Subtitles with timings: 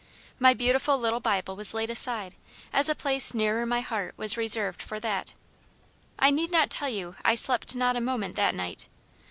[0.39, 2.33] My beautiful little Bible was laid aside,
[2.73, 5.35] as a place nearer my heart was reserved for that.
[6.17, 8.87] I need not tell you I slept not a moment that night.